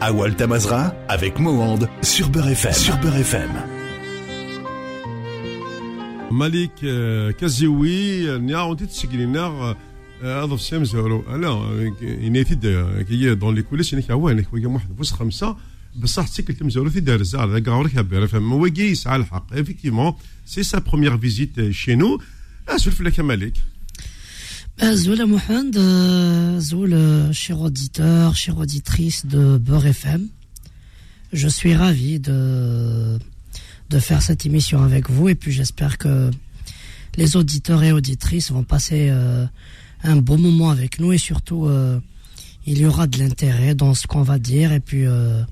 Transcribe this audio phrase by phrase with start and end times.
[0.00, 2.72] Awal Tamazra avec Mohand sur Beurre FM.
[2.72, 3.50] Sur Beurre FM.
[6.30, 9.76] مالك آه، كزيوي آه، نيا اونتي تسجلينا آه،
[10.22, 11.72] اضف سيام زورو انا
[12.02, 12.54] ينيتي
[13.08, 15.56] كي دون لي كوليس انك عوانك ويا واحد بوس خمسه
[15.96, 20.12] بصح تسكل تمزورو في دار الزار ذاك عورك هبير فهم ويجي يسعى الحق افيكتيفمون
[20.46, 22.20] سي سا بروميير فيزيت شي نو
[22.68, 23.52] اسولف لك مالك
[24.80, 30.28] Zoula Mohand, euh, Zoul, euh, cher auditeur, chère auditrice de Beurre FM.
[31.32, 33.18] Je suis ravi de,
[33.90, 36.30] de faire cette émission avec vous et puis j'espère que
[37.16, 39.44] les auditeurs et auditrices vont passer euh,
[40.04, 42.00] un bon moment avec nous et surtout euh,
[42.66, 45.42] il y aura de l'intérêt dans ce qu'on va dire et puis euh,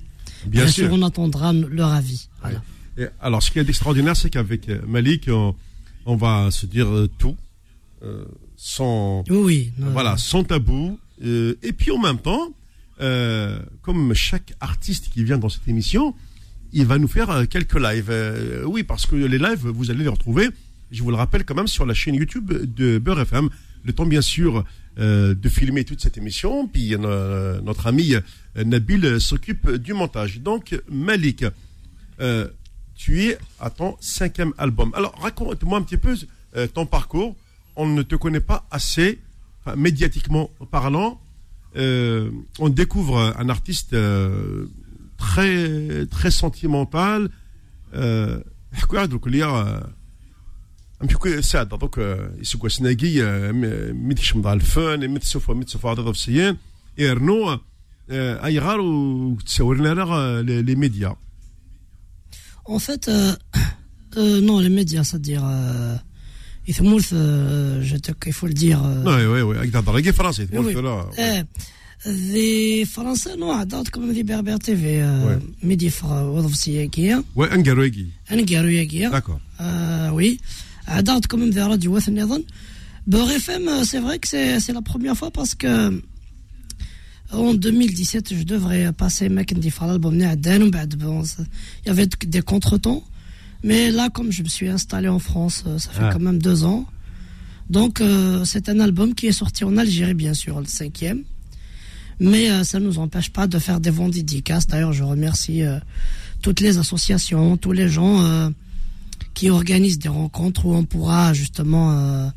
[0.47, 0.91] Bien sûr.
[0.93, 2.29] on attendra leur avis.
[2.41, 2.63] Voilà.
[2.97, 5.55] Et alors, ce qui est extraordinaire, c'est qu'avec Malik, on,
[6.07, 6.87] on va se dire
[7.19, 7.37] tout,
[8.57, 10.99] sans, Oui, non, voilà, sans tabou.
[11.25, 12.53] Euh, et puis en même temps,
[13.01, 16.15] euh, comme chaque artiste qui vient dans cette émission,
[16.73, 18.09] il va nous faire euh, quelques lives.
[18.09, 20.49] Euh, oui, parce que les lives, vous allez les retrouver,
[20.91, 23.51] je vous le rappelle quand même, sur la chaîne YouTube de Beurre FM.
[23.85, 24.65] Le temps, bien sûr,
[24.97, 26.67] de filmer toute cette émission.
[26.67, 28.15] Puis notre ami
[28.57, 30.41] Nabil s'occupe du montage.
[30.41, 31.45] Donc, Malik,
[32.97, 34.91] tu es à ton cinquième album.
[34.95, 36.17] Alors, raconte-moi un petit peu
[36.75, 37.37] ton parcours
[37.77, 39.21] on ne te connaît pas assez,
[39.61, 41.21] enfin, médiatiquement parlant.
[41.77, 44.67] Euh, on découvre un artiste euh,
[45.19, 47.31] très, très sentimental.
[47.95, 48.41] Euh,
[49.09, 49.81] donc, il y a euh,
[51.01, 51.65] un petit peu ça.
[51.65, 53.53] Donc, euh, il se gosse nagui, euh,
[53.95, 56.59] médichement dans le fun, et médicement, médicement, médicement,
[56.99, 57.51] et Renaud,
[58.09, 59.37] aïrar ou
[60.45, 61.15] les médias.
[62.65, 63.11] En fait,
[64.17, 65.45] non, les médias, c'est-à-dire
[66.68, 68.80] Euh, Ithmoulth, euh, je te- il faut le dire.
[68.84, 70.82] euh, وي وي وي هكذا تهضر كي فرنسي تقول oui.
[70.84, 71.44] لا Eh,
[72.06, 75.40] les Français, non, عدات comme des Berber TV, euh, Ouais.
[75.64, 79.64] Midi Fra, وظف سياقية, وي انقرويكي أنا قارو ياقية, داكور euh,
[80.14, 80.38] oui,
[80.88, 82.44] عدات comme des radios وثني أظن.
[83.08, 86.02] Beurre FM, euh, c'est vrai que c'est c'est la première fois parce que
[87.34, 91.44] en 2017, je devrais passer Mackendy Fra, l'album Néaden, ou بعد, bon, ça-
[91.84, 93.04] il y avait des contretemps.
[93.67, 96.11] Mais là, comme je me suis installé en France, euh, ça fait ah.
[96.13, 96.87] quand même deux ans.
[97.69, 101.25] Donc, euh, c'est un album qui est sorti en Algérie, bien sûr, le cinquième.
[102.21, 104.69] Mais euh, ça ne nous empêche pas de faire des ventes dédicaces.
[104.69, 105.63] D'ailleurs, je remercie
[106.43, 108.53] toutes les associations, tous les gens
[109.35, 112.31] qui organisent des rencontres où on pourra justement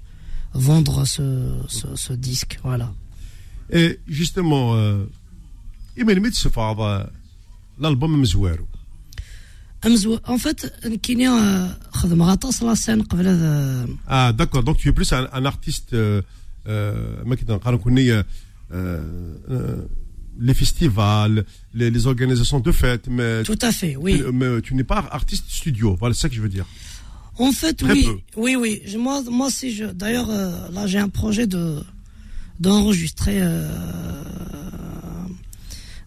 [0.56, 2.60] vendre ce, disque.
[2.64, 2.92] Voilà.
[3.72, 4.76] Et justement,
[5.96, 7.12] Emile Mitsufaba,
[7.80, 8.68] l'album Mzouero.
[10.26, 10.74] En fait,
[14.08, 14.64] Ah, d'accord.
[14.64, 15.94] Donc, tu es plus un, un artiste.
[15.94, 16.22] Euh,
[16.68, 17.26] euh,
[18.72, 19.86] euh, euh
[20.42, 23.08] les festivals, les, organisations de fêtes.
[23.10, 24.20] Mais Tout à fait, oui.
[24.20, 25.98] Tu, mais tu n'es pas artiste studio.
[26.00, 26.66] Voilà, c'est ça que je veux dire.
[27.38, 28.08] En fait, oui,
[28.38, 28.82] oui, oui.
[28.98, 29.84] Moi, moi, si je.
[29.84, 31.84] D'ailleurs, euh, là, j'ai un projet de
[32.60, 33.42] d'enregistrer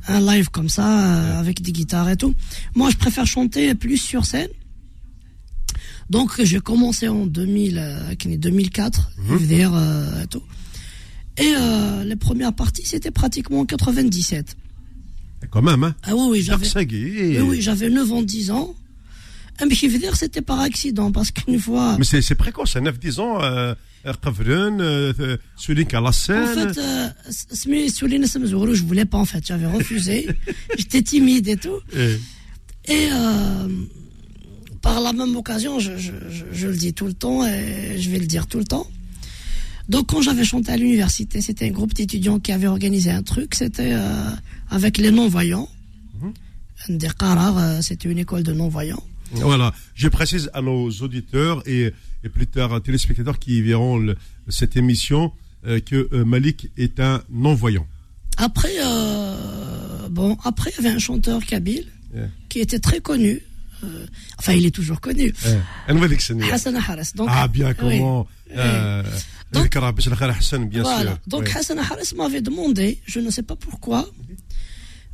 [0.08, 2.34] un live comme ça euh, avec des guitares et tout.
[2.74, 4.50] Moi, je préfère chanter plus sur scène.
[6.10, 9.72] Donc, j'ai commencé en 2000, euh, qui est 2004, je veux dire,
[10.22, 10.42] et tout.
[11.38, 14.56] Et euh, les premières parties, c'était pratiquement en 97.
[15.50, 15.94] Quand même, hein.
[16.02, 16.64] Ah oui, oui, j'avais.
[16.64, 17.04] Darksagi.
[17.04, 18.74] Oui, oui, j'avais 9 ans, 10 ans.
[19.60, 21.96] Mais je veux dire, c'était par accident, parce qu'une fois.
[21.98, 23.74] Mais c'est c'est précoce, à 9-10 ans, euh,
[25.84, 26.72] Qui a la En scène.
[26.74, 30.28] fait, euh, Smi Soulina Samzourou, je voulais pas en fait, j'avais refusé.
[30.78, 31.78] J'étais timide et tout.
[31.94, 33.68] Et- euh,
[34.80, 38.10] par la même occasion, je, je, je, je le dis tout le temps et je
[38.10, 38.86] vais le dire tout le temps.
[39.88, 43.54] Donc quand j'avais chanté à l'université, c'était un groupe d'étudiants qui avait organisé un truc,
[43.54, 44.30] c'était euh,
[44.70, 45.68] avec les non-voyants.
[47.18, 49.02] Qarar, euh, c'était une école de non-voyants.
[49.34, 51.92] Voilà, je précise à nos auditeurs et,
[52.24, 54.14] et plus tard téléspectateurs qui verront
[54.48, 55.32] cette émission
[55.64, 57.86] euh, que euh, Malik est un non-voyant.
[58.36, 61.86] Après, euh, bon, après, il y avait un chanteur kabyle
[62.48, 63.40] qui était très connu.
[64.38, 65.32] enfin, il est toujours connu.
[65.44, 65.62] Yeah.
[66.52, 67.12] Hassan Haras.
[67.14, 69.10] Donc, ah, bien, comment oui, oui.
[69.52, 71.18] Donc, Hassan, bien sûr.
[71.28, 71.48] Donc.
[71.54, 74.08] Hassan Haras m'avait demandé, je ne sais pas pourquoi,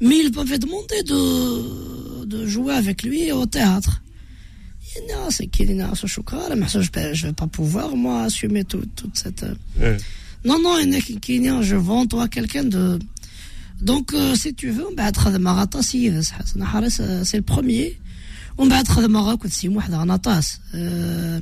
[0.01, 4.01] mais il m'avait demandé de jouer avec lui au théâtre.
[4.96, 7.88] Il dit, non, c'est qu'il est ce choukra, mais ça, je ne vais pas pouvoir,
[8.04, 9.44] moi, assumer tout- toute cette.
[9.44, 9.98] euh, Ouais.
[10.48, 12.84] Non, non, il y en a qui- qui dit, je vends toi quelqu'un de.
[13.90, 17.98] Donc, euh, si tu veux, بعد خدمة غطاسي حسن حارس euh, c'est le premier
[18.58, 21.42] ومن بعد خدمة غا كنت سي واحد غنطاس euh,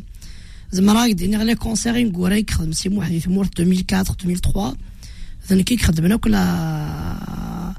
[0.72, 4.76] زعما راك ديني غير لي كونسير نقوريك خدم سي واحد في مور 2004 2003
[5.50, 7.74] ذن كيك خدمنا كل لا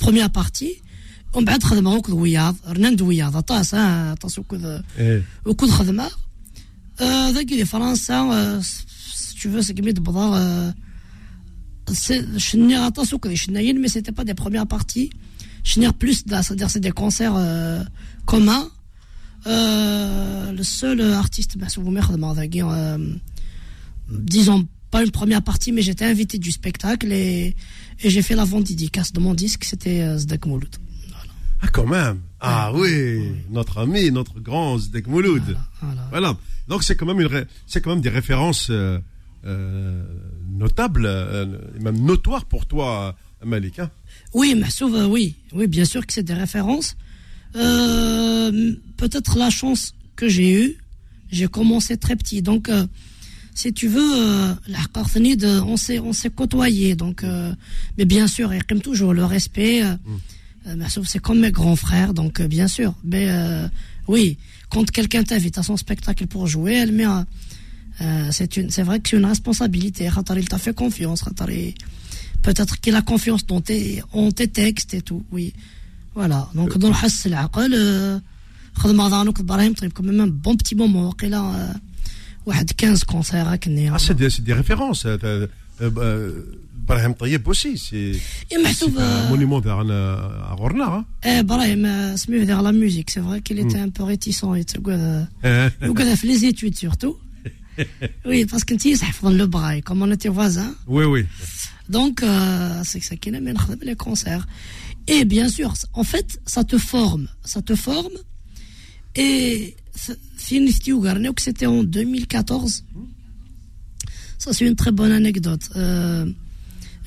[0.00, 0.81] بروميير بارتي
[1.34, 3.70] ومن بعد خدمه وكذ وياض رنان وياض طاس
[4.20, 4.80] طاس وكذ
[5.46, 6.10] وكذ خدمه
[7.30, 8.62] ذاك دي فرنسا
[9.34, 10.74] تشوف سكميت بضا
[12.36, 15.10] شني غطاس وكذ شناين مي سيتي با دي بروميير بارتي
[15.64, 17.84] شني بلوس c'est-à-dire c'est des concerts euh,
[18.26, 18.68] communs
[19.46, 22.50] euh, le seul artiste محسوب ما يخدم هذاك
[24.10, 27.54] disons pas une première partie mais j'étais invité du spectacle et,
[28.02, 30.76] et j'ai fait la vente dédicace de mon disque c'était euh, Zdek Mouloud
[31.63, 32.19] ah, quand même.
[32.41, 35.57] Ah oui, notre ami, notre grand Zdek Mouloud.
[36.09, 36.35] Voilà,
[36.67, 38.99] Donc c'est quand même une, c'est quand même des références euh,
[39.45, 40.03] euh,
[40.51, 41.45] notables, euh,
[41.79, 43.15] même notoires pour toi,
[43.45, 43.79] Malik.
[43.79, 43.89] Hein
[44.33, 44.61] oui,
[45.09, 46.97] oui, oui, bien sûr que c'est des références.
[47.53, 50.77] peut-être la chance que j'ai eue,
[51.31, 52.69] j'ai commencé très petit, donc
[53.55, 54.79] si tu veux, la
[55.65, 57.23] on s'est, on s'est côtoyé, donc,
[57.97, 59.83] mais bien sûr, et comme toujours le respect.
[59.83, 60.17] Mm.
[60.66, 62.94] Euh, c'est comme mes grands frères, donc euh, bien sûr.
[63.04, 63.68] Mais euh,
[64.06, 64.38] oui,
[64.70, 67.06] quand quelqu'un t'invite à son spectacle pour jouer, elle met
[68.30, 70.08] c'est une, c'est vrai que c'est une responsabilité.
[70.36, 71.24] Il t'a fait confiance.
[72.42, 75.24] Peut-être qu'il a confiance dans tes, en tes textes et tout.
[75.32, 75.52] Oui,
[76.14, 76.48] voilà.
[76.54, 78.20] Donc dans le حس العقل
[78.74, 81.74] خذ مضانك ابراهيم طيب quand même un bon petit moment وقيلا
[82.46, 85.06] واحد 15 concerts Ah c'est des, c'est des références.
[86.85, 88.13] Brahim Tayyib aussi, c'est
[88.57, 91.05] un monument à Gorna.
[91.23, 93.09] C'est mieux vers la musique.
[93.11, 94.43] C'est vrai qu'il était un peu réticent.
[94.43, 94.65] Il
[95.43, 97.17] a fait les études surtout.
[98.25, 100.75] Oui, parce que tu sais, le braille, comme on était voisins.
[100.85, 101.25] Oui, oui.
[101.89, 102.23] Donc,
[102.83, 104.45] c'est ça qui amène les concerts.
[105.07, 107.27] Et bien sûr, en fait, ça te forme.
[107.43, 108.13] Ça te forme.
[109.15, 109.75] Et
[111.39, 112.83] c'était en 2014.
[114.37, 115.69] Ça, c'est une très bonne anecdote.
[115.75, 116.25] Euh,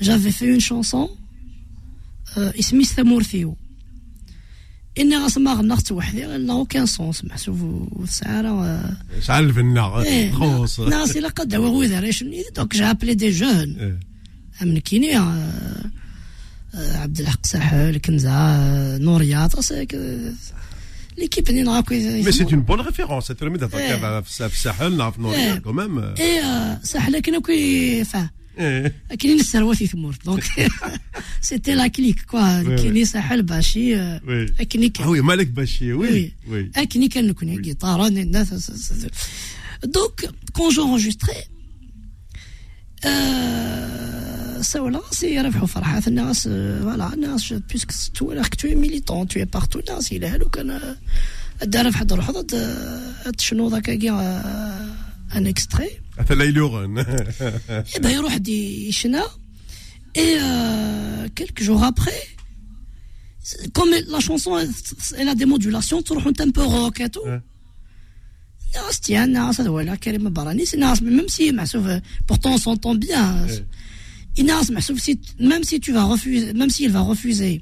[0.00, 1.08] j'avais fait une chanson
[2.36, 3.56] اسمي ثمورثيو
[4.98, 8.80] اني غاسمع غنغت وحدي elle n'a aucun sens محسوب وسعارة
[9.20, 12.10] شعل الفنة خوص ناس إلا قد هو غوذا
[12.56, 13.98] دونك جا ابلي دي جون
[14.62, 15.16] من كيني
[16.74, 19.52] عبد الحق ساحل كنزة نوريات
[21.20, 21.94] l'équipe اللي نعرفو
[22.24, 26.14] Mais c'est une bonne référence, cette remise d'attaquer في ساحل نعرف نوريات quand même.
[26.18, 30.43] Et ساحل كنا كي فاه كاينين الثروات ثمور دونك
[31.41, 33.95] سيتي لا كليك كوا كاينين ساحل باشي
[34.59, 38.07] اكني كان وي مالك باشي وي وي اكني كان نكون جيتار
[39.83, 41.43] دونك كون جونجستري
[44.61, 50.11] سولا سي ربحوا فرحة الناس فوالا الناس بيسك تو راك تو ميليتون تو بارتو الناس
[50.11, 50.95] إلى هادو كان
[51.63, 52.31] دار في حد روح
[53.39, 53.89] شنو ذاك
[55.35, 55.89] ان اكستري
[57.95, 59.23] Il y.
[60.15, 62.27] Et euh, quelques jours après,
[63.73, 64.57] comme la chanson,
[65.17, 67.21] elle a des modulations, tu un peu rock et tout.
[69.01, 69.27] Tiens,
[71.01, 71.51] même si,
[72.25, 73.45] pourtant on s'entend bien.
[75.39, 77.61] Même si tu vas refuser, même s'il va refuser.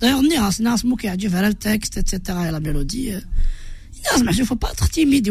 [0.00, 1.16] D'ailleurs, Nias, Nias, qui a
[1.54, 3.10] texte, etc., et la mélodie.
[3.10, 5.30] Nias, il faut pas être timide.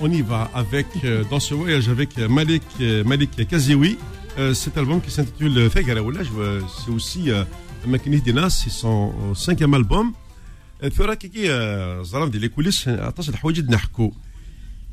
[0.00, 3.98] on y va avec, euh, dans ce voyage avec Malik, euh, Malik Kazewi.
[4.38, 7.30] Euh, cet album qui s'intitule Fegaraoula, c'est aussi
[7.86, 10.12] Makini Dina, c'est son cinquième album.
[10.96, 11.48] ثورة كي
[12.04, 14.12] زرام ديال الكوليس عطاش الحوايج نحكو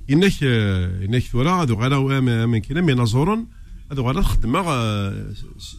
[0.09, 3.45] انك انك ثورة هذو غالا من كنا من نزورن
[3.91, 4.61] هذو غالا خدمة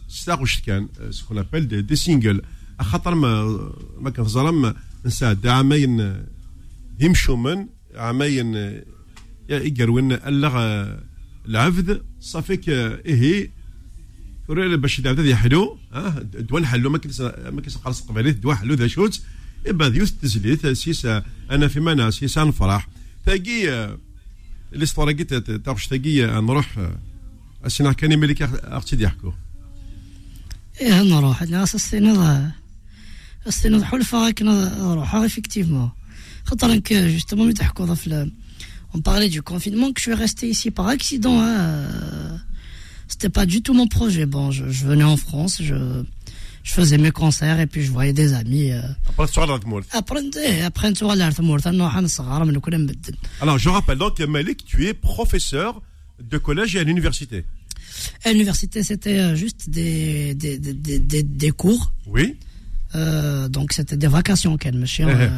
[0.09, 2.43] ستاغ وش كان سكون ابل دي, دي سينجل
[2.81, 4.75] خاطر ما ما كان زرام
[5.07, 6.25] نساعد عامين
[7.01, 8.81] يمشوا من عامين
[9.52, 10.98] يقروين اللغة
[11.48, 13.52] العبد صافيك إيه
[14.48, 17.22] فريل باش العبد يحلو ها دوا حلو ما كنت
[17.54, 19.22] ما كنت قرص قباليت دوا حلو ذا شوت.
[19.68, 22.88] إبا ديوث تزليت سيسا أنا في مناس سيسا نفرح
[23.26, 23.98] تاقي
[24.74, 26.90] الإسطورة قلت تاغش تاقي نروح
[27.66, 29.34] السنة كان ملك أختي يحكو.
[30.82, 31.42] إيه نروح.
[31.42, 32.52] الناس السنة
[33.48, 35.16] السنة حلفة كنا نروح.
[35.16, 35.90] افكتيفمون
[36.46, 38.32] خاطر جوستومون تحكوا في
[38.94, 41.40] on parlait du confinement, que je suis resté ici par accident.
[41.42, 41.86] Hein.
[43.08, 44.26] C'était pas du tout mon projet.
[44.26, 46.04] Bon, je, venais en France, je,
[46.64, 48.72] faisais mes concerts et puis je voyais des amis.
[48.72, 48.82] Euh.
[53.42, 55.82] Alors, je rappelle donc, Malik, tu es professeur
[56.22, 57.46] de collège et à l'université.
[58.24, 61.92] À l'université, c'était euh, juste des, des, des, des cours.
[62.08, 62.38] Oui.
[62.94, 65.24] Euh, donc c'était des vacations qu'elle me chien eh eh.
[65.24, 65.30] euh,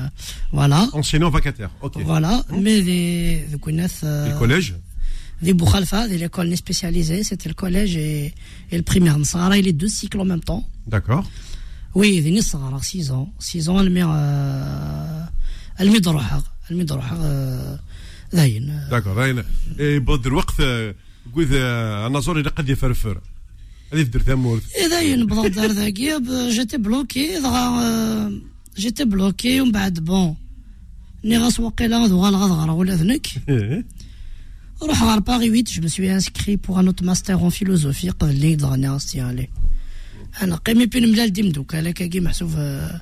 [0.52, 2.60] voilà enseignant vacataire ok voilà mmh.
[2.60, 4.74] mais les vous connaissez euh, les collèges
[5.44, 8.34] les Boukhalfa, l'école spécialisée, c'était le collège et,
[8.72, 9.20] et le primaire.
[9.20, 10.66] Nsara, il est deux cycles en même temps.
[10.88, 11.30] D'accord.
[11.96, 13.34] Oui, il est 6 ans.
[13.40, 15.22] 6 ans, elle met, euh,
[15.78, 16.00] elle met
[18.90, 19.18] D'accord.
[19.78, 20.94] Et bon, de l'ouest, euh,
[21.34, 22.64] vous avez un azor, il a qu'à
[24.87, 28.33] اذا نبض دار ذاكي ب- جيتي بلوكي دغا آه،
[28.79, 30.37] جيتي بلوكي ومن بعد بون
[31.25, 33.27] ني غاس وقيلا دوغا الغضغرة ولا ذنك
[34.83, 38.31] روح غار باغي 8 je me suis inscrit pour un autre master en philosophie قبل
[38.31, 39.49] اللي دغني غاستي عليه
[40.43, 43.01] انا قيمي بين ملال ديم دوكا لا كاكي محسوب آه،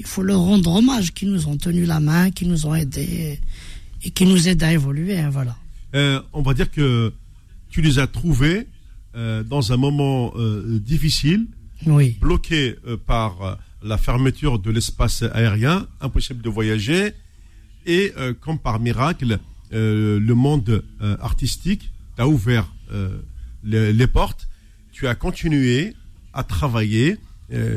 [0.00, 3.38] il faut leur rendre hommage qui nous ont tenu la main qui nous ont aidés
[4.04, 5.54] et qui nous aident à évoluer hein, voilà
[5.94, 6.86] Euh, on va dire que
[7.72, 8.58] tu les as trouvés
[9.15, 11.47] euh, dans un moment euh, difficile,
[11.85, 17.13] oui bloqués euh, par la fermeture de l'espace aérien, impossible de voyager,
[17.87, 19.39] et comme par miracle,
[19.71, 20.83] le monde
[21.19, 22.71] artistique t'a ouvert
[23.63, 24.47] les, les portes.
[24.91, 25.95] Tu as continué
[26.31, 27.17] à travailler,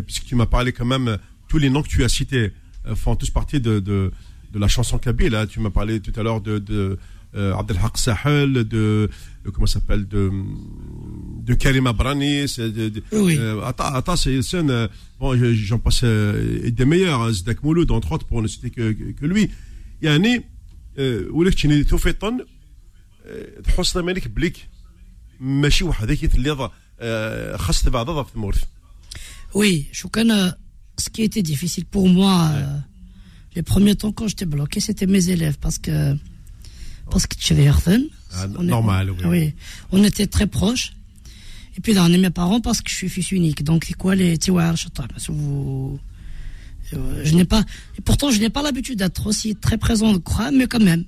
[0.04, 1.16] puisque tu m'as parlé quand même,
[1.48, 2.52] tous les noms que tu as cités
[2.94, 4.12] font tous partie de, de,
[4.52, 5.34] de la chanson kabyle.
[5.34, 5.46] hein.
[5.46, 6.98] Tu m'as parlé tout à l'heure de, de
[7.35, 10.31] euh, Abdelhaq Sahel, de, de- comment ça s'appelle, de,
[11.47, 13.35] de Karim Abrani, c'est de, de- Oui.
[13.37, 14.87] euh, Atta, Atta, c'est c'est un, euh,
[15.19, 18.69] bon, je- j'en passe euh, des meilleurs, hein, Zdak Mouloud, entre autres, pour ne citer
[18.71, 19.49] que, que, que lui.
[20.01, 20.43] يعني
[20.97, 22.39] آه، ولك تشني توفيطن
[23.25, 24.67] آه، تحس مالك بليك
[25.39, 26.69] ماشي وحدك اللي
[27.57, 28.63] خاص بعضها في المورث
[29.55, 30.51] Oui, Choukan, euh,
[31.03, 32.77] ce qui était difficile pour moi euh,
[33.55, 35.95] les premiers temps quand j'étais bloqué, c'était mes élèves parce que
[37.11, 37.53] parce que tu
[38.31, 39.23] Ah, normal, oui.
[39.33, 39.53] oui.
[39.91, 40.87] On était très proches.
[41.75, 43.63] Et puis là, on est mes parents parce que je suis fils unique.
[43.63, 44.75] Donc c'est quoi les tiwar
[45.13, 45.99] parce que vous
[46.93, 47.63] euh, je n'ai pas
[47.97, 51.05] et pourtant je n'ai pas l'habitude d'être aussi très présent de quoi mais quand même.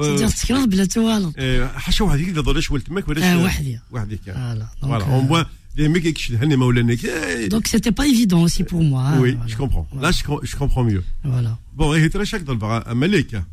[0.00, 0.32] C'est-à-dire Ouais.
[0.42, 1.34] تكرار بلا توالط.
[1.38, 3.78] آه، حاشا وحدك اذا ضلش ولد تماك ولاش آه، وحدي.
[3.90, 4.84] وحدك Voilà.
[4.84, 5.44] Donc, فوالا euh, اون بوان
[5.78, 9.02] les mecs qui كيشد هني مولانك آه، donc c'était pas évident aussi pour moi.
[9.02, 9.46] hein, oui voilà.
[9.52, 10.02] je comprends Voilà.
[10.08, 11.56] là je com- je comprends mieux Voilà.
[11.76, 13.44] بون هي ترى شاك ضل ملك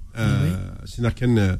[0.85, 1.59] سينا كان آه،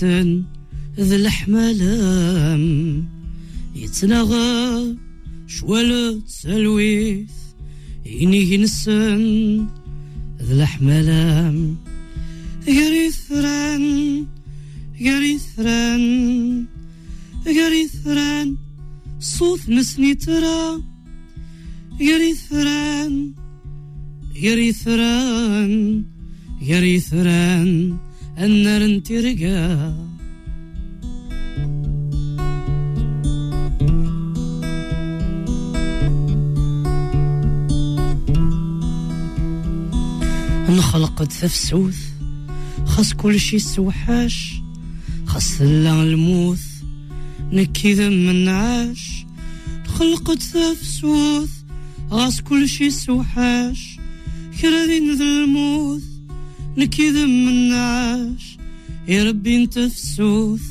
[0.00, 0.44] حسن
[1.00, 2.64] ذي الحملام.
[3.76, 4.96] يتنغى
[5.46, 7.30] شوال تسلويث
[8.06, 9.22] إني ينسن
[10.42, 11.76] ذي الحملام.
[12.68, 13.84] يري ثران
[15.00, 15.38] يري
[17.88, 18.56] ثران
[19.20, 20.82] صوت نسني ترى.
[22.00, 23.32] يري ثران
[26.62, 28.09] يري ثران.
[28.40, 29.94] النار انترقا
[40.68, 41.98] نخلق تفسوث
[42.86, 44.62] خاص كل شي سوحاش
[45.26, 46.64] خاص لا الموث
[47.52, 49.26] نكي ذم النعاش
[49.86, 51.50] خلقت تفسوث
[52.10, 53.96] غاس كل شي سوحاش
[54.60, 56.09] كرادين ذا الموث
[56.76, 58.56] نكذب مناش
[59.08, 60.62] يا ربي انت فسوث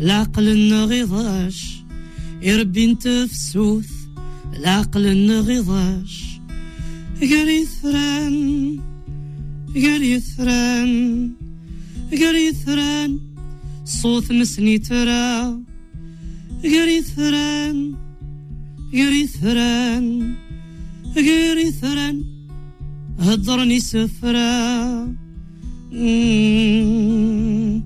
[0.00, 1.82] العقل النغيضاش
[2.42, 3.90] يا ربي انت فسوث
[4.56, 6.22] العقل النغيضاش
[7.20, 8.80] قري ثران
[9.74, 11.30] قري ثران
[12.12, 13.20] قري ثران
[13.84, 15.58] صوت مسني ترى.
[16.62, 17.94] قري ثران
[18.92, 20.34] قري ثران
[21.16, 22.24] قري ثران
[23.18, 25.21] هضرني سفران
[25.92, 27.82] Mm-hmm.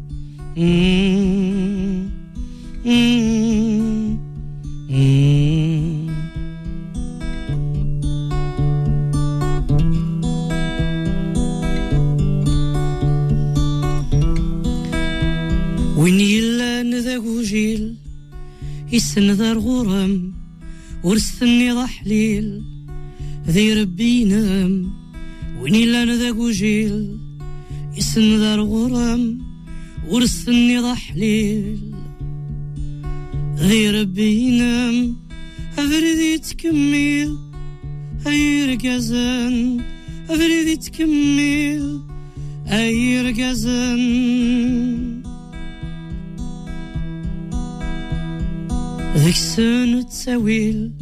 [50.37, 50.93] تاويل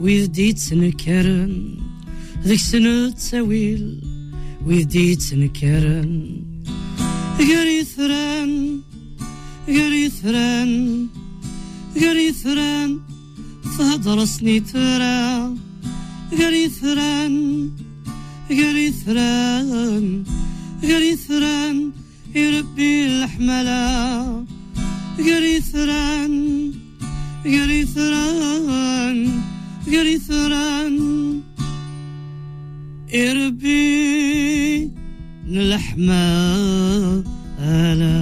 [0.00, 1.76] ويديت نكرن
[2.44, 4.00] ذيك سنو تاويل
[4.66, 6.42] ويديت نكرن
[7.40, 8.80] غريثران
[9.68, 11.06] غريثران
[11.96, 13.00] غريثران
[13.76, 15.54] ثران سني ترى
[16.38, 17.70] غريثران
[18.50, 20.24] غريثران
[20.84, 21.92] غريثران
[22.34, 24.44] يربي الحملة
[25.18, 26.55] غريثران
[27.46, 29.18] Grithuran,
[29.86, 30.94] Grithuran,
[33.08, 34.90] Irbi, er
[35.46, 36.24] Nlahma,
[37.60, 38.16] Ala.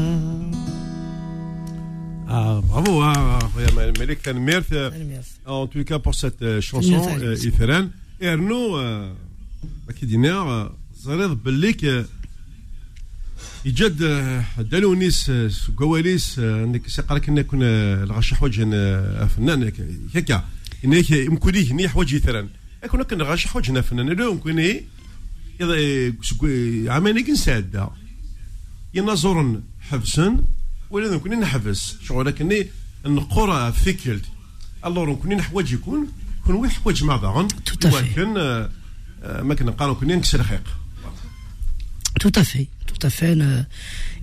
[2.28, 3.38] Ah, bravo, hein,
[3.98, 4.90] Melek Tanmerf, euh,
[5.46, 7.00] en tout cas pour cette euh, chanson,
[7.42, 7.84] Ithuran.
[7.84, 8.76] Euh, Et Arnaud,
[9.86, 10.42] Makidiner,
[11.02, 11.86] Zareb Belik,
[13.64, 13.98] يجد
[14.58, 15.32] دالونيس
[15.76, 18.60] كواليس إنك سيقرا كنا كنا الغش حوايج
[19.36, 19.72] فنان
[20.14, 20.44] هكا
[20.84, 22.48] انك يمكن ليه ني حوايج يثرن
[22.90, 24.80] كنا كنا غش حوايج فنان لو يمكن
[26.90, 27.90] عماني كنسادا
[28.94, 30.42] ينظرن حبسن
[30.90, 31.96] ولا يمكن نحبس.
[32.02, 32.66] شغل كني
[33.06, 34.24] نقرأ فيكلت
[34.86, 36.08] الله يمكن حوايج يكون
[36.46, 37.52] كون وي حوايج مع بعض
[37.84, 38.34] ولكن
[39.42, 40.62] ما كنا نقالوا كنا نكسر خيق
[42.20, 42.68] Tout à fait,
[43.03, 43.65] tout à fait.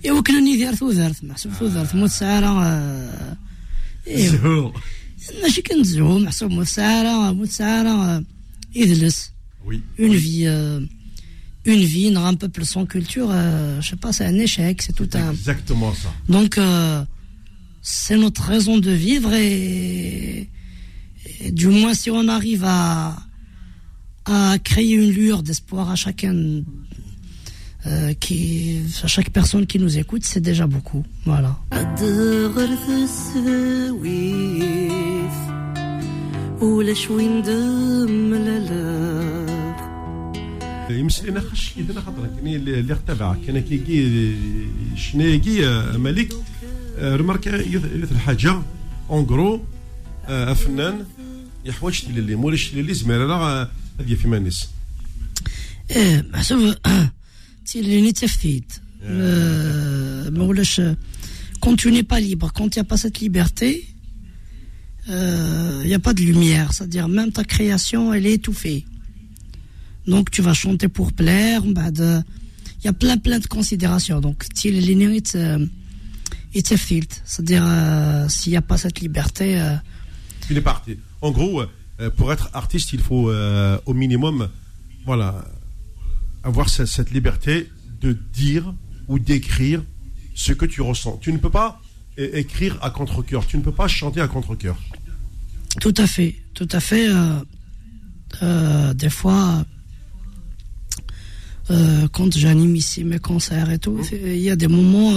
[0.05, 2.53] إيوا كنا ندير ثوثرت محسوب ثوثرت موت سعارة
[4.07, 4.81] زهور
[5.43, 8.23] ماشي كنتزهو محسوب موت سعارة موت سعارة
[8.75, 9.31] يدلس
[9.69, 9.81] Oui.
[9.99, 10.79] une vie euh,
[11.65, 14.95] une vie un un peuple sans culture euh, je sais pas c'est un échec c'est
[15.01, 16.09] tout un Exactement ça.
[16.35, 17.03] donc euh,
[17.81, 20.49] c'est notre raison de vivre et,
[21.43, 22.81] et du moins si on arrive à
[24.25, 26.33] à créer une lueur d'espoir à chacun
[27.85, 28.39] euh, qui
[29.03, 31.53] à chaque personne qui nous écoute c'est déjà beaucoup voilà
[36.61, 38.59] ولا شوي ندم لا
[40.89, 44.35] لا يمسك انا خش اذا خاطر كني اللي اختبع كان كيجي
[44.95, 45.65] شنايجي
[45.97, 46.33] ملك
[46.99, 48.61] رمارك يث الحاجه
[49.09, 49.61] اون غرو
[50.55, 51.05] فنان
[51.65, 54.67] يحوج اللي مولاش اللي زمير راه هذه في مانيس
[55.91, 56.75] ايه محسوب
[57.65, 58.71] تيليني تفيد
[59.03, 60.81] ما ولاش
[61.59, 63.87] quand tu n'es pas libre, quand il n'y a pas cette liberté,
[65.07, 66.73] il euh, n'y a pas de lumière.
[66.73, 68.85] C'est-à-dire, même ta création, elle est étouffée.
[70.05, 71.61] Donc, tu vas chanter pour plaire.
[71.65, 72.23] Il
[72.83, 74.19] y a plein, plein de considérations.
[74.21, 77.15] Donc, il est filtre.
[77.25, 79.59] C'est-à-dire, euh, s'il n'y a pas cette liberté.
[79.59, 79.75] Euh...
[80.49, 80.97] Il est parti.
[81.21, 83.31] En gros, euh, pour être artiste, il faut
[83.85, 84.49] au minimum,
[85.05, 85.45] voilà,
[86.42, 88.74] avoir cette, cette liberté de dire
[89.08, 89.82] ou d'écrire
[90.34, 91.18] ce que tu ressens.
[91.20, 91.80] Tu ne peux pas
[92.16, 94.76] écrire à contre-cœur, tu ne peux pas chanter à contre-cœur.
[95.80, 97.08] Tout à fait, tout à fait.
[97.08, 97.40] euh,
[98.42, 99.64] euh, des fois,
[101.70, 105.12] euh, quand j'anime ici mes concerts et tout, il y a des moments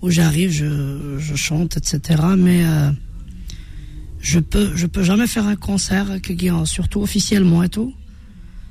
[0.00, 2.22] où j'arrive, je, je chante, etc.
[2.36, 2.64] Mais
[4.20, 6.06] je peux, je peux jamais faire un concert,
[6.64, 7.94] surtout officiellement et tout,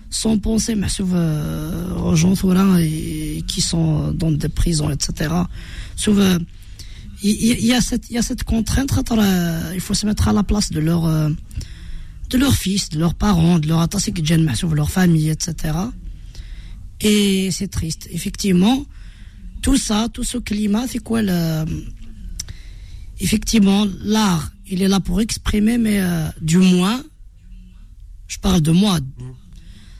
[0.09, 2.35] sans penser mais euh, aux gens
[2.77, 5.33] et- qui sont dans des prisons, etc.
[5.95, 6.37] Souvent,
[7.23, 10.43] il y, a cette, y a cette contrainte, euh, il faut se mettre à la
[10.43, 11.29] place de leur, euh,
[12.29, 15.73] de leurs fils, de leurs parents, de leur attaché de leur famille, etc.
[17.01, 18.07] Et c'est triste.
[18.11, 18.85] Effectivement,
[19.61, 21.65] tout ça, tout ce climat, c'est quoi le.
[23.19, 27.03] Effectivement, l'art, il est là pour exprimer, mais euh, du moins,
[28.27, 28.99] je parle de moi,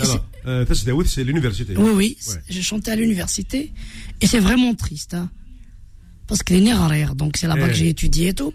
[0.00, 2.40] السداويث ايه لا لا تسداويت سي لونيفرسيتي Oui, oui, Ouais.
[2.50, 3.72] j'ai chanté à l'université
[4.20, 5.14] et c'est vraiment triste.
[5.14, 5.28] hein.
[6.28, 7.70] parce que les nerfs donc c'est là-bas Eh.
[7.72, 8.52] que j'ai étudié et tout.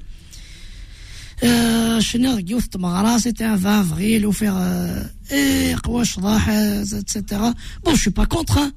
[1.44, 6.50] Euh, chez Ner Youth Tamara, c'était un 20 avril, ou faire, euh, eh, قواش ضاح,
[6.50, 7.20] euh, etc.
[7.84, 8.72] Bon, je suis pas contre, hein.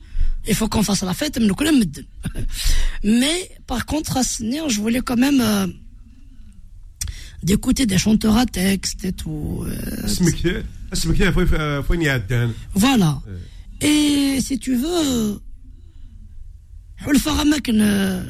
[0.49, 2.07] Il faut qu'on fasse la fête, mais nous connaissons Medden.
[3.21, 5.67] Mais, par contre, à ce Ner, je voulais quand même, euh,
[7.43, 9.65] d'écouter des chanteurs à texte et tout.
[9.67, 10.09] euh,
[12.74, 13.22] voilà.
[13.82, 15.40] Et si tu veux,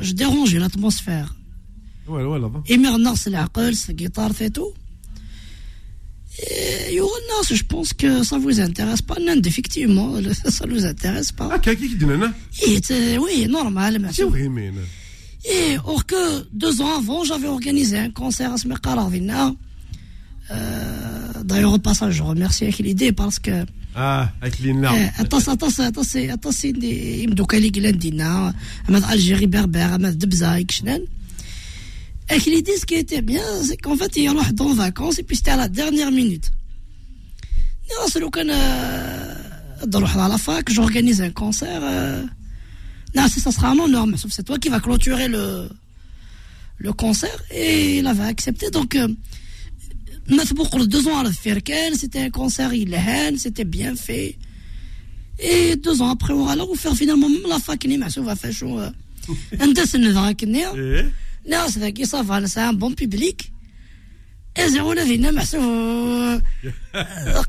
[0.01, 1.35] je dérange l'atmosphère.
[2.67, 4.73] Et maintenant, c'est l'aqal, c'est guitare, c'est tout.
[6.41, 6.97] Et
[7.51, 9.15] je pense que ça vous intéresse pas.
[9.19, 11.49] Non, effectivement, ça nous intéresse pas.
[11.51, 11.69] Ah, qui
[13.17, 14.09] Oui, normal.
[14.13, 14.71] C'est vrai, mais.
[15.45, 19.53] Et or que deux ans avant, j'avais organisé un concert à Smekaravinna.
[20.51, 20.98] Euh,
[21.48, 26.16] D'ailleurs, au passage, je remercie l'idée parce que اه هاك اللي نلعب اتص اتص اتص
[26.16, 28.54] اتص يمدو كالي قلاندينا
[28.88, 31.04] اماد الجيري بربر اماد دبزا كشنان
[32.32, 35.22] Et qu'il dit ce qui était bien, c'est qu'en fait, il يروح en vacances et
[35.22, 36.50] puis c'était à la dernière minute.
[37.90, 38.46] Non, c'est le كان
[39.86, 41.82] نروح à la fac, j'organise un concert.
[41.82, 42.24] euh,
[43.16, 45.44] Non, c'est- ça sera un honneur, mais sauf c'est toi qui vas clôturer le,
[46.78, 47.38] le concert.
[47.50, 48.96] Et il avait accepté, donc...
[48.96, 49.16] euh, مثبوق
[50.94, 54.36] deux ans à la Firken, c'était un concert illégal, c'était bien fait.
[55.38, 58.36] Et deux ans après, on va alors faire finalement même la fac, ni ma va
[58.36, 58.78] faire chaud.
[59.60, 61.12] Un des نذاك النيا ايه
[61.48, 63.50] ناس ذاك صافا c'est un bon public.
[64.58, 66.42] Et زعما ولا فينا محسوب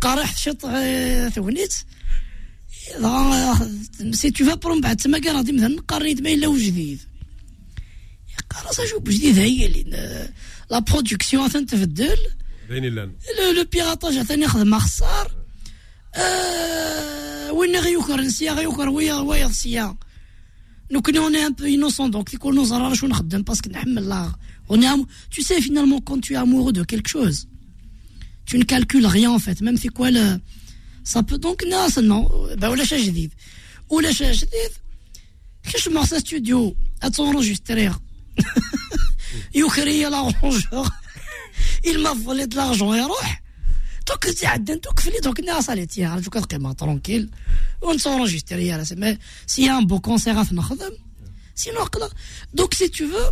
[0.02, 0.62] قارح شط
[1.36, 1.74] ثونيت
[4.12, 7.00] سي تو فا من بعد تما كان غادي مثلا قريت ما الا وجديد
[8.50, 10.30] قرا شوف جديد هي اللي
[10.72, 12.39] لا برودكسيون تنتبدل ذيني لان
[13.40, 15.32] لو لو بيراطاج ثاني يخدم خسار
[16.16, 19.96] آه وين غيوكر نسيا غيوكر ويا ويا نسيا
[20.92, 24.32] نو كنا اون ان بو انوسون دونك يكون نزرار شو نخدم باسكو نحمل لا
[24.72, 27.38] on est am- tu sais finalement quand tu es amoureux de quelque chose
[28.48, 30.26] tu ne calcules rien en fait même c'est quoi le
[31.12, 32.22] ça peut donc non ça, non
[32.62, 33.34] bah ولا شي جديد
[33.90, 34.72] ولا شي جديد
[35.72, 37.94] كيش مارسا ستوديو اتونجسترير
[39.56, 40.90] يوكري لارونجور
[41.84, 43.42] il m'a volé de l'argent يروح
[44.08, 47.30] دوك تعدن دوك فلي دوك الناس اللي تيها دوك القيمة ترونكيل
[47.82, 50.92] ونسونجستري يا راسي مي سي ان بو كونسير نخدم
[51.56, 52.10] سينو قلا
[52.54, 53.32] دوك سي تو فو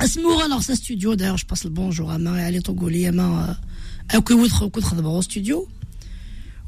[0.00, 3.56] اسمو alors ça studio d'ailleurs je passe le bonjour à Marie Ali Togoli ما
[4.14, 5.68] او كي ودخل كنت خدمة au studio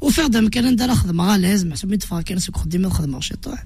[0.01, 3.65] وفي دم كان ندير خدمة غاليز محسوب يدفع كان سوق خدمة خدمة شي طاح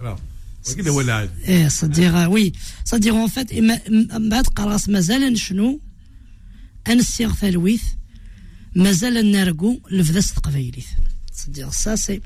[0.00, 0.18] راه
[0.70, 2.52] وكذا هو العاد ايه صديق وي
[2.84, 5.80] صديق اون فات من بعد قراص مازال نشنو
[6.88, 7.82] انسيغ ثالويث
[8.74, 10.86] مازال نرقو لفداس تقبايليث
[11.34, 12.20] صديق سا سي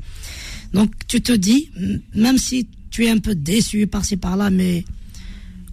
[0.74, 4.85] دونك tu te dis m- même si tu es un peu déçu par-ci par-là mais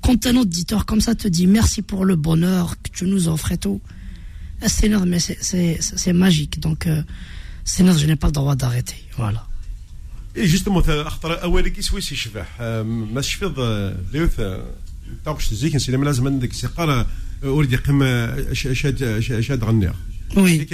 [0.05, 3.51] quand un auditeur comme ça te dit merci pour le bonheur que tu nous offres
[3.51, 3.79] et tout
[4.63, 7.01] ah, c'est énorme mais c'est- c'est c'est magique donc euh,
[7.69, 9.41] c'est énorme je n'ai pas le droit d'arrêter voilà
[10.36, 10.82] اي جست جوستومون
[11.26, 13.60] اولي كي سويس يشبح ما تشفض
[14.12, 14.40] ليوث
[15.24, 17.06] طابش زيك ما لازم عندك سيقار
[17.42, 18.04] ولد يقيم
[18.52, 19.94] شاد شاد غنيا
[20.36, 20.66] وي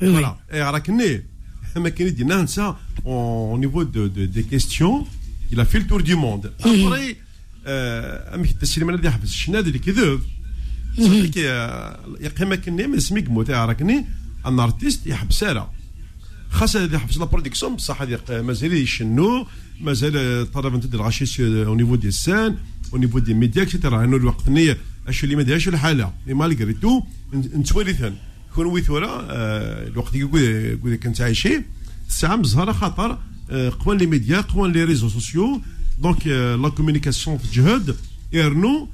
[0.00, 1.22] فوالا راك ني
[1.76, 2.74] ما كاين يدي نسى
[3.06, 5.06] أو نيفو دو de, des questions,
[5.52, 6.52] il a fait le tour du monde.
[7.66, 10.20] أمك السينما اللي حبس الشناد اللي كذب
[10.98, 11.40] صديقي
[12.20, 14.06] يقيمك ني ما سميك موتي ني
[14.46, 15.72] ان ارتيست يحبس راه
[16.50, 19.46] خاصة هذه حبس لا برودكسيون بصح هذه مازال يشنو
[19.80, 22.56] مازال طلب انت الغاشيس أو نيفو دي سان
[22.92, 26.72] أو نيفو دي ميديا اكسيتيرا انه الوقت نية اش اللي ما دايرش الحالة مي مالغري
[26.72, 27.02] تو
[27.34, 28.14] نتوالثن
[28.54, 29.26] كون ويثورا
[29.86, 31.64] الوقت يقول كنت عايشين
[32.08, 33.18] الساعة مزهرة خاطر
[33.80, 35.60] قوان لي ميديا قوان لي ريزو سوسيو.
[35.98, 37.96] دونك لا كومونيكاسيون تجهد
[38.32, 38.88] يرنو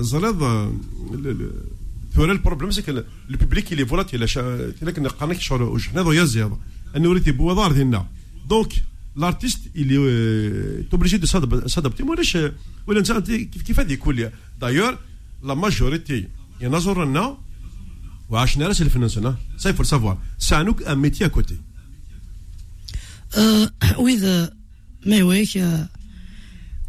[0.00, 0.42] زريض
[2.16, 4.24] Le problème, c'est que le public, il est volatile.
[8.48, 8.82] Donc,
[9.16, 12.04] l'artiste, il est euh, obligé de s'adapter.
[14.60, 15.00] D'ailleurs,
[15.42, 16.28] la majorité,
[16.60, 16.80] il y en a
[18.74, 19.34] c'est le financement.
[19.56, 20.18] Ça, il faut le savoir.
[20.38, 21.56] C'est un métier à côté.
[23.36, 23.66] Euh,
[23.98, 24.46] oui, euh,
[25.04, 25.50] mais oui,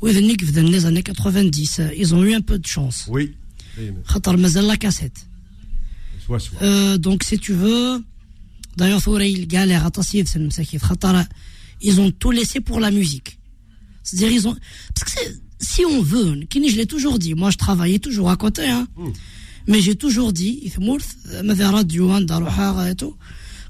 [0.02, 3.08] oui, les années 90, ils ont eu un peu de chance.
[3.10, 3.34] Oui.
[4.05, 5.19] خاطر مازال لا كاسيت
[6.27, 8.05] سوا سوا Euh, donc si tu veux
[8.77, 11.25] d'ailleurs ثورة il galère à تصيد في المساكين خاطر
[11.85, 13.39] ils ont tout laissé pour la musique
[14.03, 14.57] c'est-à-dire ils ont
[14.95, 15.41] parce que c'est-
[15.73, 18.87] si on veut كيني je l'ai toujours dit moi je travaillais toujours à côté hein
[19.69, 21.07] mais j'ai toujours dit ثمورث
[21.43, 23.15] ماذا راديو عندها روحها et tout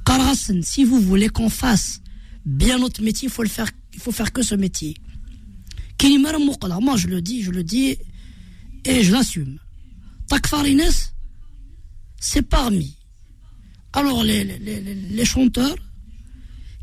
[0.07, 2.01] قال غسن si vous voulez qu'on fasse
[2.47, 4.95] bien notre métier il faut le faire il faut faire que ce métier
[5.99, 7.97] كيني مرة مقلة moi je le dis je le dis
[8.85, 9.59] et je l'assume
[10.28, 10.90] Takfarines,
[12.20, 12.98] c'est parmi
[13.96, 15.76] alors les, les, les chanteurs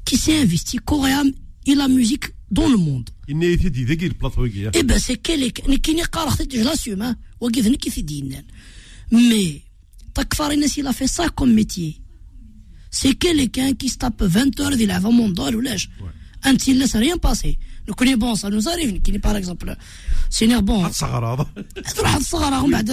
[0.04, 1.24] qui s'est investi coréen
[1.66, 3.10] et la musique dans le monde.
[3.28, 4.70] Il n'est été dit qu'il plateau hein.
[4.74, 7.14] Eh ben c'est quel est qui n'est pas je l'assume hein.
[7.40, 8.42] hein.
[9.10, 9.62] Mais
[10.14, 12.00] Takfarines il a fait ça comme métier.
[12.90, 15.90] C'est quelqu'un qui se tape 20 heures de l'avant-mondial ou l'âge.
[16.44, 17.58] Antil ne s'est rien passé.
[17.86, 19.74] Nous connaissons ça nous arrive, par exemple,
[20.30, 20.84] Seigneur bon.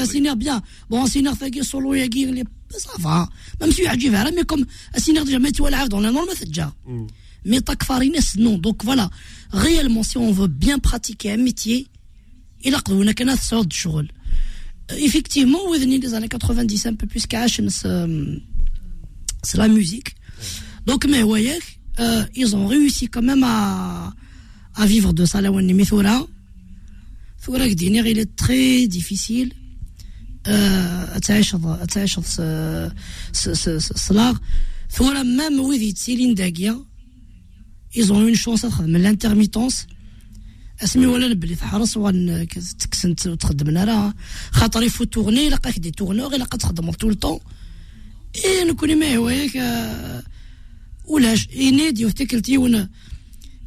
[0.05, 0.61] Seigneur bien.
[0.89, 2.09] Bon, Seigneur fait que solo et
[2.77, 3.29] ça va.
[3.59, 4.65] Même si Adjib mais comme
[4.97, 6.73] Seigneur déjà, mais tu vois dans la norme, c'est déjà.
[6.87, 7.05] Mm.
[7.45, 8.57] Mais Takfarines, non.
[8.57, 9.09] Donc voilà,
[9.51, 11.87] réellement, si on veut bien pratiquer un métier,
[12.63, 14.07] il a qu'on a qu'un sort de chourl.
[14.91, 17.45] Euh, effectivement, au des années 90, un peu plus qu'à
[17.85, 18.39] euh,
[19.43, 20.15] c'est la musique.
[20.85, 21.57] Donc, mais voyez,
[22.00, 24.12] euh, ils ont réussi quand même à
[24.76, 26.26] à vivre de ça là où on est Mithura
[27.46, 29.54] ثورة دينير il est très difficile
[30.46, 31.56] آه، تعيش
[31.90, 32.18] تعيش
[33.68, 34.36] الصلاغ
[34.90, 36.84] ثورة مام ويذ يتسيلين داكيا
[37.96, 39.86] ils ont eu une chance تخدم من الانترميتونس
[40.82, 42.46] اسمي ولا نبلي تحرص وان
[42.78, 44.14] تكسن تخدم لنا
[44.50, 47.40] خاطر يفو تورني لقاك دي تورنور لقا تخدم طول طون
[48.44, 50.22] اي نكوني ما هواياك آه،
[51.08, 52.88] ولاش ينادي وفتكرتي وانا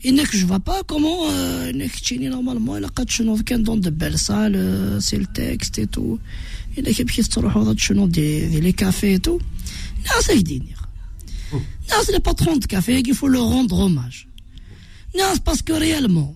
[0.05, 4.19] انك جو فا با كومون انك تشيني نورمالمون الا قد شنو كان دون دو بيل
[4.19, 6.17] سال سي التكست اي تو
[6.77, 9.39] انك بكيت تروحوا شنو دي دي لي كافي اي تو
[10.05, 10.75] ناس هكديني
[11.89, 14.27] ناس لي باترون دو كافي il faut leur rendre hommage
[15.17, 16.35] ناس باسكو ريالمون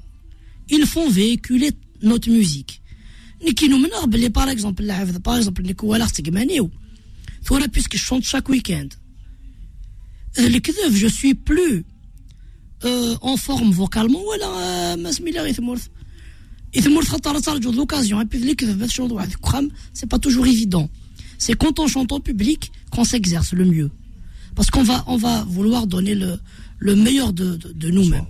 [0.72, 1.72] ils font véhiculer
[2.04, 2.82] notre musique
[3.48, 6.70] نكينو من بلي باغ اكزومبل اللاعب باغ اكزومبل نيكو ولا تقمانيو
[7.44, 8.26] ثورة بيسك شونت
[10.38, 11.84] شاك ويكاند الكذب جو سوي بلو
[13.22, 15.88] en forme vocalement ولا ما سميلا غير ثمورث
[16.80, 20.46] ثمورث خاطر ترجو لوكازيون اي بي اللي كذب باش تشوض واحد كخام سي با توجور
[20.46, 20.90] ايفيدون
[21.38, 23.92] سي كونت اون شونت en public qu'on s'exerce le mieux
[24.56, 26.40] parce qu'on va on va vouloir donner le
[26.80, 28.30] le meilleur de de, de nous-mêmes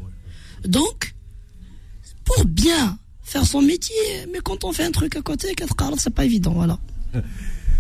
[0.77, 0.97] donc
[2.25, 2.83] pour bien
[3.31, 6.53] faire son métier mais quand on fait un truc à côté كتقارض c'est pas évident
[6.61, 6.77] voilà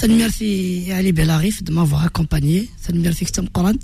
[0.00, 2.70] Thanmirth et Ali Belarif de m'avoir accompagné.
[2.86, 3.82] Thanmirth Xtam Qorant.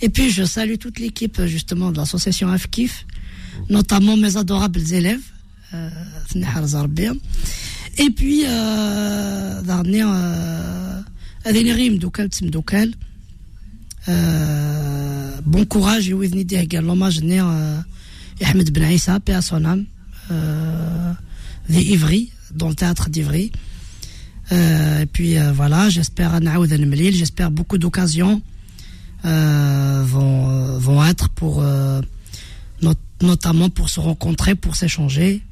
[0.00, 3.04] Et puis, je salue toute l'équipe, justement, de l'association AFKIF,
[3.68, 5.24] notamment mes adorables élèves,
[5.74, 5.90] euh,
[6.28, 7.12] Fnihar Zarbia.
[7.98, 11.02] Et puis, euh, dernier, euh,
[12.28, 12.92] Tsimdoukal.
[14.08, 17.80] Euh, bon courage et dire également l'hommage euh,
[18.44, 19.86] Ahmed Ben Aïssa, paix à son âme,
[24.52, 26.34] euh, et puis euh, voilà, j'espère
[27.12, 28.42] j'espère beaucoup d'occasions
[29.24, 31.64] euh, vont, vont être pour,
[33.22, 35.42] notamment pour se rencontrer, pour s'échanger.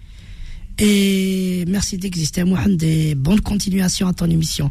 [0.79, 4.71] Et merci d'exister, Mohamed, et bonne continuation à ton émission.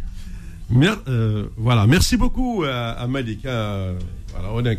[1.57, 3.41] Voilà, merci beaucoup à Malik.
[3.41, 4.75] Voilà, on a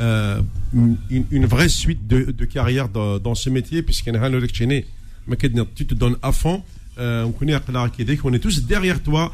[0.00, 0.40] euh,
[0.72, 4.20] une, une, vraie suite de, carrière dans, ce métier, puisqu'il y a
[5.74, 6.62] tu te donnes à fond.
[6.98, 7.54] On connaît
[8.16, 9.26] qu'on est tous derrière toi.